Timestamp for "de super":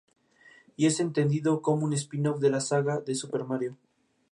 3.01-3.43